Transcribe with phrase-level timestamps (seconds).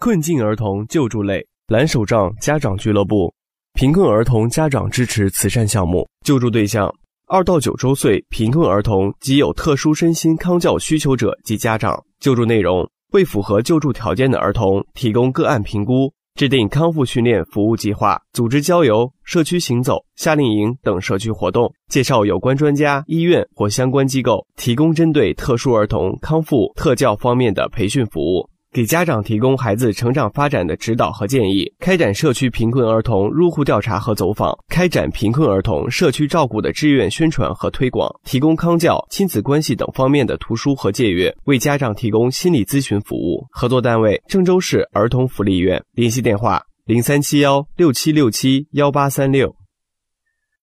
[0.00, 3.34] 困境儿童救助类蓝手杖家长俱乐部，
[3.74, 6.88] 贫困儿童家长支持慈善项目，救助对象
[7.26, 12.00] 二到九周岁贫困儿童及有特殊身心康教需求者及家长。
[12.20, 16.12] 救助内容为符合救助条件的儿童提供个案评估。
[16.36, 28.48] 制定康复训练服务计划，组织郊游、社区行走、夏令营等社区活动，介绍有关专家、医院或相关机构，提供针对特殊儿童康复特教方面的培训服务。
[28.70, 43.46] 给家长提供孩子成长发展的指导和建议，开展社区贫困儿童入户调查和走访，开展贫困儿童社区照顾的志愿宣传和推广，提供康教、亲子关系等方面的图书和借阅，为家长提供心理咨询服务。
[43.50, 45.82] 合作单位：郑州市儿童福利院。
[45.92, 49.54] 联系电话：零三七幺六七六七幺八三六。